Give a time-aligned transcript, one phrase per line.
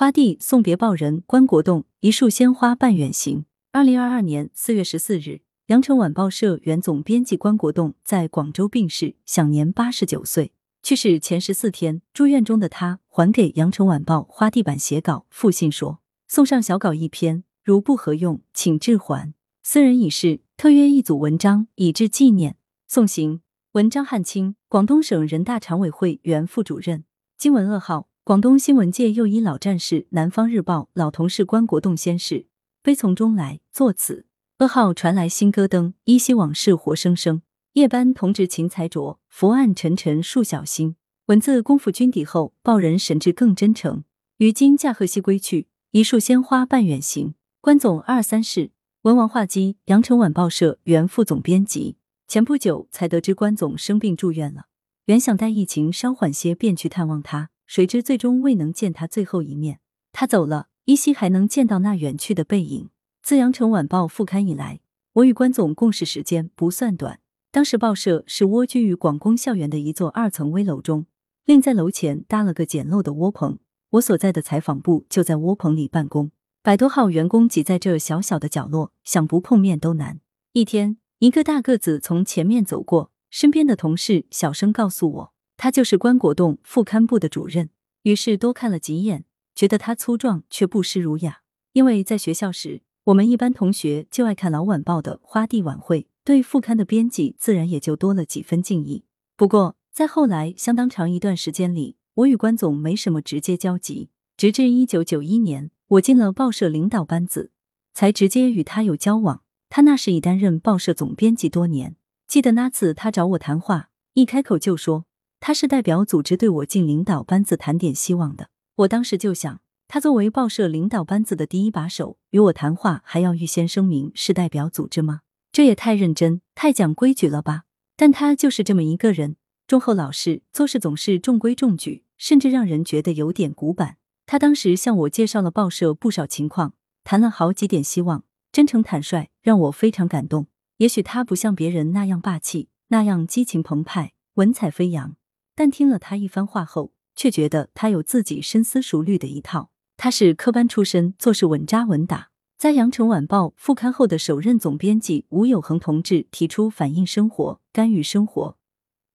[0.00, 3.44] 花地送别报人关国栋，一束鲜花伴远行。
[3.70, 10.52] 二零二二年四月十四日，羊城晚报社原总编辑关国栋在广州病逝，享年八十九岁。
[10.82, 19.34] 去世前十四天，住院中的他还给羊城晚报花地板写稿复信说：“送上小稿一篇，如不合用，请置还。
[19.62, 22.56] 私人已逝，特约一组文章以致纪念。”
[22.88, 23.42] 送行
[23.72, 27.04] 文章汉卿，广东省人大常委会原副主任。
[27.36, 28.09] 今闻噩耗。
[28.30, 32.46] 广东新闻界又一老战士、南方日报老同事关国栋先逝，
[32.80, 34.24] 悲从中来，作此
[34.60, 37.42] 噩耗传来心咯噔，依稀往事活生生。
[37.72, 40.94] 夜班同志勤才着，伏案沉沉数小心。
[41.26, 44.04] 文字功夫君底后，报人神志更真诚。
[44.36, 47.34] 于今驾鹤西归去，一束鲜花伴远行。
[47.60, 48.70] 关总二三事，
[49.02, 51.96] 文王画鸡，羊城晚报社原副总编辑。
[52.28, 54.66] 前不久才得知关总生病住院了，
[55.06, 57.50] 原想待疫情稍缓些便去探望他。
[57.70, 59.78] 谁知最终未能见他最后一面。
[60.10, 62.90] 他走了，依稀还能见到那远去的背影。
[63.22, 64.80] 自羊城晚报复刊以来，
[65.12, 67.20] 我与关总共事时间不算短。
[67.52, 71.06] 当时报社是蜗居于广工校园的一座二层危楼中，
[71.44, 73.60] 另在楼前搭了个简陋的窝棚。
[73.90, 76.32] 我所在的采访部就在窝棚里办公，
[76.64, 80.18] 百多号员工挤在这小小的角落，想不碰面都难。
[80.54, 85.32] 一天，一个大个子从前面走过，身边的同事小声告诉我。
[85.62, 87.68] 他就是关国栋副刊部的主任，
[88.04, 91.42] 于是多看了几眼，觉得他粗壮却不失儒雅。
[91.74, 99.04] 因为在学校时，我们一班同学就爱看老晚报的花地晚会，对副刊的编辑自然也就多了几分敬意。
[99.36, 104.08] 不过，在后来相当长一段时间里，我与关总没什么直接交集，
[104.38, 107.50] 直至一九九一年，我进了报社领导班子，
[107.92, 109.42] 才直接与他有交往。
[109.68, 115.04] 他那时已担任报社总编辑多年，记得那次他找我谈话，一开口就说。
[115.40, 125.22] 他是代表组织对我进领导班子谈点希望的，我当时就想，他作为报社领导班子的第一把手，与我谈话还要预先声明是代表组织吗？
[125.50, 127.62] 这也太认真、太讲规矩了吧？
[127.96, 129.36] 但他就是这么一个人，
[129.66, 133.96] 忠厚老实，做事总是中规中矩，甚至让人觉得有点古板。
[134.26, 140.46] 他当时向我介绍了报社不少情况，谈了好几点希望，真诚坦率，让我非常感动。
[140.76, 145.16] 也许他不像别人那样霸气，那样激情澎湃、文采飞扬。
[145.60, 149.70] 但听了他一番话后，却觉得他有自己深思熟虑的一套。
[149.98, 152.30] 他是科班出身，做事稳扎稳打。
[152.56, 158.56] 在《羊城晚报》复刊后的首任总编辑吴有恒同志提出“反映生活、干预生活、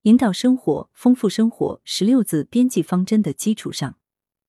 [0.04, 3.98] 引导生活、丰富生活”十六字编辑方针的基础上，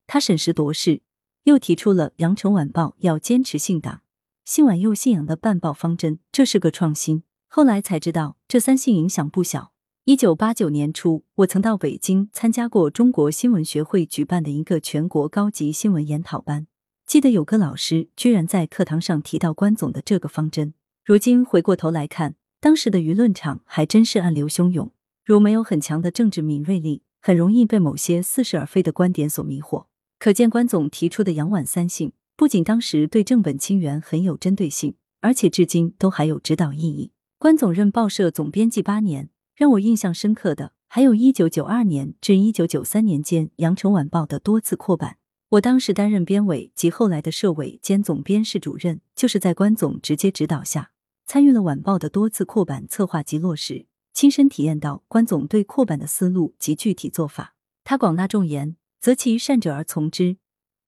[0.05, 1.01] 他审时度势，
[1.45, 4.01] 又提出了《羊城晚报》要坚持信党、
[4.45, 7.23] 信晚又信仰的办报方针，这是个创新。
[7.47, 9.71] 后来才知道，这三信影响不小。
[10.07, 16.65] 一九八九年初，我曾到北京参加过中国新闻学会举办的一个全国高级新闻研讨班。
[17.05, 20.73] 记得有个老师居然在课堂上提到关总的这个方针。
[21.03, 24.89] 如今回过头来看，当时的舆论场还真是暗流汹涌。
[25.25, 29.87] 如没有很强的政治敏锐力，很容易被某些似是而非的观点所迷惑。
[30.17, 37.11] 可见关总提出的杨晚三信，不仅当时对正本清源很有针对性，而且至今都还有指导意义。
[37.37, 39.27] 关总任报社总编辑八年。
[39.57, 45.17] 让我印象深刻的，还有一九九二年至一九九三年间《羊城晚报》的多次扩版。
[45.49, 50.91] 我当时担任编委及后来的社委兼总编室主任，就是在关总直接指导下，
[51.25, 57.55] 参与了晚报的多次扩版策划及落实，亲身体验到关总对扩版的思路及具体做法。
[57.83, 60.37] 他广纳众言，择其善者而从之，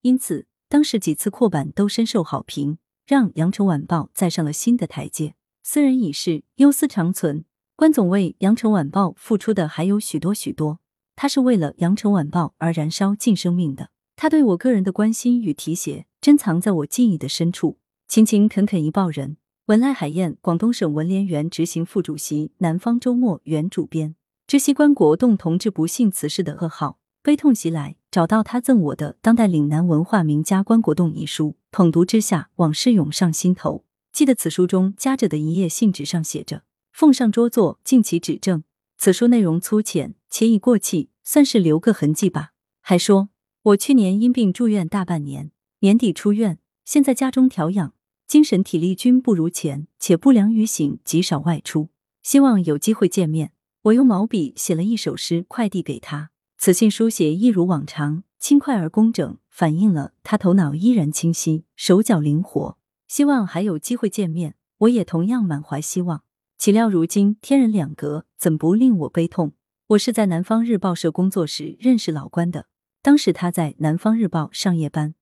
[0.02, 5.34] 因此当时几次扩版都深受好评，让《羊城晚报》再上了新的台阶。
[5.64, 7.44] 斯人已逝，忧思长存。
[7.80, 10.80] 关总为《羊城晚报》付出的还有许多许多，
[11.16, 13.88] 他是为了《羊城晚报》而燃烧尽生命的。
[14.16, 17.78] 他对我个人的关心与提携，珍藏在我记忆的深处。
[18.06, 19.38] 勤勤恳恳一报人，
[19.68, 24.14] 文赖海燕，广东省文联原执行副主席，南方周末原主编。
[24.46, 33.86] 知悉关国栋同志不幸辞世的噩耗，悲痛袭来，找到他赠我的《当代岭南文化名家关国栋》一书，捧读之下，往事涌上心头。
[34.12, 36.64] 记得此书中夹着的一页信纸上写着。
[36.92, 38.64] 奉上桌座，敬其指正。
[38.98, 42.50] 此书内容粗浅，且已过气，算是留个痕迹吧。
[42.80, 43.30] 还说，
[43.62, 45.50] 我去年因病住院大半年，
[45.80, 47.94] 年底出院，现在家中调养，
[48.26, 51.88] 精神体力均不如前，且不良于行，极少外出。
[52.22, 53.52] 希望有机会见面。
[53.84, 56.30] 我用毛笔写了一首诗，快递给他。
[56.58, 62.76] 此信书写一如往常，轻快而工整，反映了他头脑依然清晰，手脚灵活。
[63.08, 66.22] 希望还有机会见面，我也同样满怀希望。
[66.60, 69.54] 岂料如今天人两隔，怎不令我悲痛？
[69.86, 72.66] 我是在南方日报社工作时认识老关的，
[73.00, 75.14] 当时他在南方日报上夜班，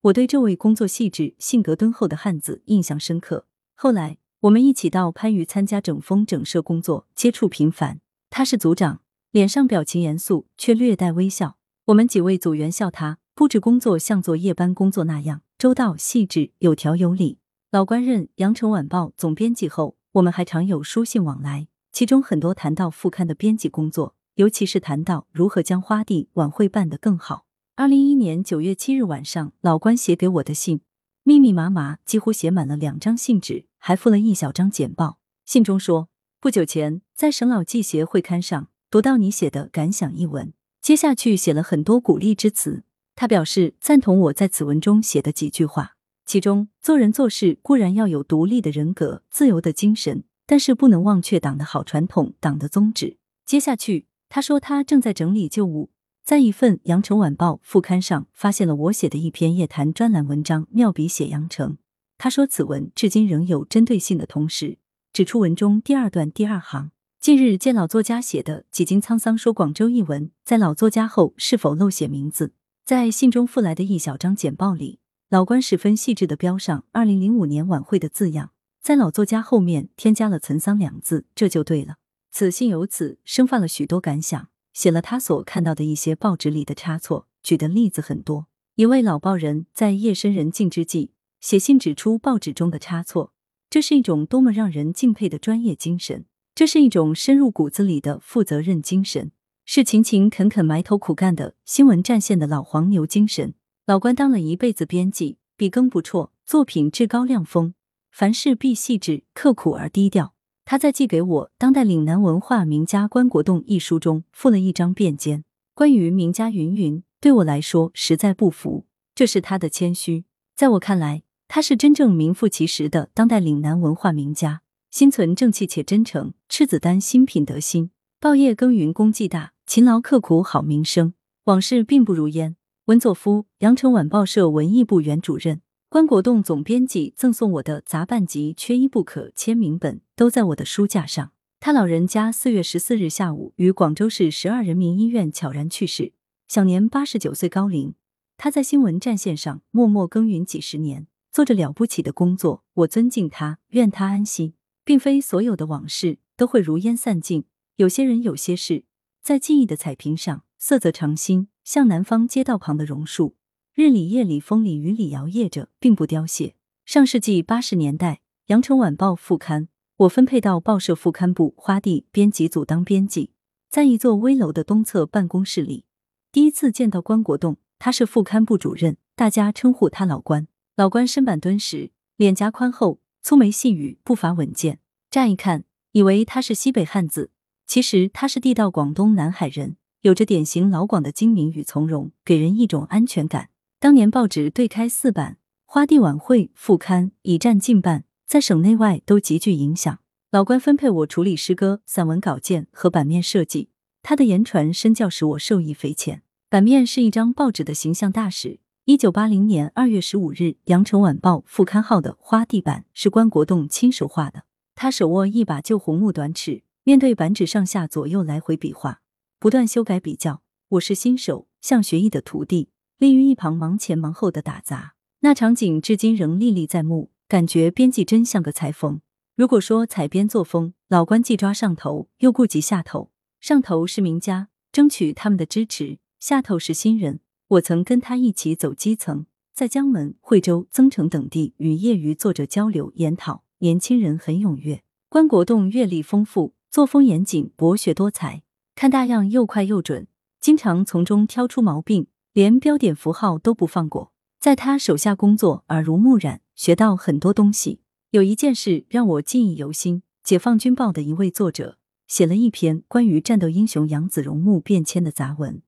[0.00, 3.44] 我对这位工作细致、性格敦厚的汉子印象深刻。
[3.74, 8.00] 后来我们一起到番禺参加整风整社工作，接触频繁。
[8.30, 11.58] 他是组长，脸上表情严肃，却略带微笑。
[11.88, 17.36] 我们几位组员笑他布置工作像做夜班工作那样周到细致、有条有理。
[17.70, 27.44] 老关任《羊城晚报》总编辑后，我们还常有书信往来，其中很多谈到副刊的编辑工作，尤其是谈到如何将花地晚会办得更好。
[27.76, 30.80] 二零一一年九月七日晚上，老关写给我的信，
[31.22, 35.18] 密密麻麻，几乎写满了两张信纸，还附了一小张简报。
[35.44, 36.08] 信中说，
[36.40, 42.82] 不久前在省老记协会刊上读到你写的感想一文，接下去写了很多鼓励之词。
[43.14, 45.96] 他表示赞同我在此文中写的几句话，
[46.28, 53.16] 其中做人做事固然要有独立的人格、自由的精神，但是不能忘却党的好传统、党的宗旨。
[53.46, 55.88] 接下去他说他正在整理旧物。
[56.22, 61.78] 在一份《羊城晚报》副刊上，发现了我写的一篇夜谈专栏文章，妙笔写羊城。
[62.18, 64.76] 他说此文至今仍有针对性的同时，
[65.14, 72.52] 指出文中第二段第二行，近日见老作家写的几经沧桑说广州一文，在老作家后是否漏写名字？
[72.84, 74.98] 在信中附来的一小张简报里，
[75.30, 81.96] 老关十分细致的标上“二零零五年晚会”的字样，在老作家后面添加了“岑桑”两字，这就对了。
[82.30, 84.48] 此信由此生发了许多感想。
[84.72, 88.46] 写了他所看到的一些报纸里的差错，举的例子很多。
[88.76, 91.10] 一位老报人在夜深人静之际
[91.40, 93.34] 写信指出报纸中的差错，
[93.68, 96.24] 这是一种多么让人敬佩的专业精神！
[96.54, 99.32] 这是一种深入骨子里的负责任精神，
[99.66, 103.52] 是勤勤恳恳埋头苦干的新闻战线的老黄牛精神。
[103.88, 107.72] 老关当了一辈子编辑，笔耕不辍，作品至高亮峰，
[108.10, 110.34] 凡事必细致刻苦而低调。
[110.66, 115.42] 他在寄给我《当代岭南文化名家关国栋》一书中附了一张便笺，
[115.74, 118.84] 关于名家云云，对我来说实在不服。
[119.14, 124.60] 这是他的谦虚，在我看来，他是真正名副其实的当代岭南文化名家，
[124.90, 131.14] 心存正气且真诚，赤子丹心品德心，报业耕耘功绩大，勤劳刻苦好名声。
[131.44, 132.56] 往事并不如烟。
[132.88, 135.60] 文作夫，羊城晚报社文艺部原主任。
[135.90, 141.32] 关国栋总编辑赠送我的杂办集缺一不可签名本都在我的书架上。
[141.60, 146.14] 他老人家四月十四日下午于广州市十二人民医院悄然去世，
[146.48, 147.92] 享年八十九岁高龄。
[148.38, 152.64] 他在新闻战线上默默耕耘几十年，做着了不起的工作。
[152.72, 154.54] 我尊敬他，愿他安息。
[154.82, 157.44] 并非所有的往事都会如烟散尽，
[157.76, 158.84] 有些人，有些事，
[159.22, 163.36] 在记忆的彩屏上，色泽长新，像南方街道旁的榕树。
[163.74, 166.56] 日里夜里风里雨里摇曳着，并不凋谢。
[166.84, 168.14] 上世纪八十年代，
[168.46, 169.68] 《羊城晚报》副刊，
[169.98, 173.30] 我分配到报社副刊部花地编辑组当编辑，
[173.70, 175.84] 在一座危楼的东侧办公室里，
[176.32, 180.48] 第一次见到关国栋，他是副刊部主任，大家称呼他老关。
[180.74, 184.80] 老关身板敦实，脸颊宽厚，粗眉细语，步伐稳健。
[185.08, 185.62] 乍一看，
[185.92, 187.30] 以为他是西北汉子，
[187.64, 193.50] 其实他是地道广东南海人，有着典型老广的精明与从容，给人一种安全感。
[193.80, 199.98] 当年报纸对开四版，花地晚会副刊已占近半，在省内外都极具影响。
[200.30, 206.22] 老关分配我处理诗歌、散文稿件和版面设计，他的言传身教使我受益匪浅。
[206.48, 208.60] 版面是一张报纸的形象大使。
[208.84, 210.36] 一九八零年二月十五日，
[210.66, 214.44] 《羊城晚报》副刊号的花地版是关国栋亲手画的。
[214.76, 219.00] 他手握一把旧红木短尺，面对版纸上下左右来回比划，
[219.40, 220.42] 不断修改比较。
[220.70, 222.70] 我是新手，像学艺的徒弟。
[222.98, 227.12] 立于一旁忙前忙后的打杂，那场景至今仍历历在目。
[227.28, 229.00] 感觉编辑真像个裁缝。
[229.36, 233.12] 如果说采编作风，老关既抓上头，又顾及下头。
[233.38, 243.44] 上头是名家，争取他们的支持；下头是新人，我曾跟他一起走基层，在江门、惠州、增城等地与业余作者交流研讨。
[243.58, 244.82] 年轻人很踊跃。
[245.08, 248.42] 关国栋阅历丰富，作风严谨，博学多才，
[248.78, 250.06] 看大样又快又准，
[250.38, 252.06] 经常从中挑出毛病。
[252.32, 257.80] 连标点符号都不放过，在他手下工作耳濡目染，学到很多东西。
[258.12, 265.60] 有一件事让我记忆犹新：解放军报的一位作者写了一篇关于战斗英雄杨子荣墓变迁的杂文，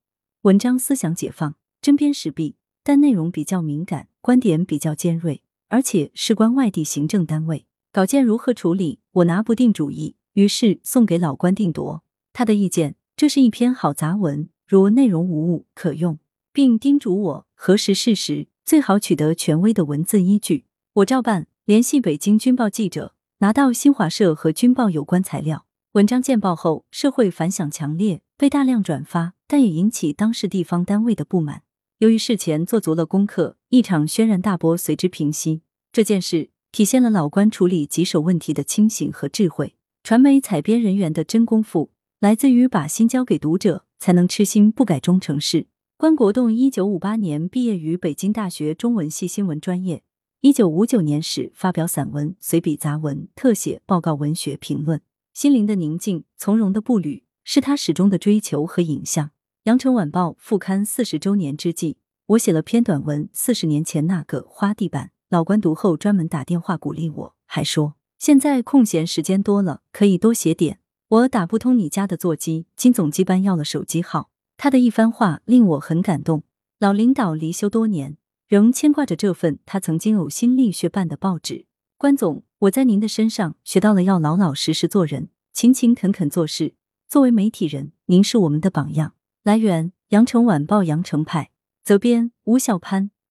[0.43, 12.05] 文章思想解放，针砭时弊，但内容比较敏感，观点比较尖锐，而且事关外地行政单位，稿件如何处理，我拿不定主意，于是送给老关定夺。
[12.31, 16.17] 他的意见：这是一篇好杂文，如内容无误，可用。
[16.51, 20.65] 并叮嘱我核实事实，最好取得权威的文字依据。
[20.93, 25.67] 我照办，联系北京军报记者，拿到新华社和军报有关材料。
[25.91, 31.61] 文章见报后，社会反响强烈，被大量转发，但也引起当时地方单位的不满。
[31.99, 35.61] 由于事前做足了功课，一场轩然大波随之平息。
[35.91, 39.75] 这件事体现了老关处理棘手问题的清醒和智慧。
[40.01, 45.65] 传媒采编人员的真功夫，来自于把心交给读者，才能痴心不改忠诚事。
[45.97, 50.03] 关国栋一九五八年毕业于北京大学中文系新闻专业，
[50.41, 55.01] 一九五九年始发表散文、随笔杂文、特写、报告文学评论。
[55.33, 59.31] 心灵的宁静、从容的步履，是他始终的追求和影像。
[59.63, 61.97] 羊城晚报复刊四十周年之际，
[62.27, 65.05] 我写了篇短文《四十年前那个花地板》。
[65.31, 70.80] 老关读后专门打电话鼓励我，还说现在空闲时间多了，可以多写点。
[71.11, 74.29] 我打不通你家的座机，金总机班要了手机号。
[74.55, 76.43] 他的一番话令我很感动。
[76.79, 78.15] 老领导离休多年，
[78.47, 81.65] 仍牵挂着这份他曾经呕心沥血办的报纸。
[81.97, 86.75] 关总，我在您的身上学到了要老老实实做人，勤勤恳恳做事。
[87.09, 89.13] 作为媒体人，您是我们的榜样。
[89.43, 91.51] 来源：羊城晚报羊城派，
[91.83, 93.11] 责编：吴小潘。